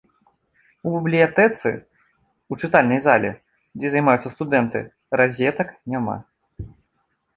У 0.87 0.93
бібліятэцы, 0.93 1.69
у 2.55 2.59
чытальнай 2.61 2.99
зале, 3.07 3.31
дзе 3.79 3.87
займаюцца 3.97 4.33
студэнты, 4.35 4.79
разетак 5.23 5.69
няма. 5.97 6.17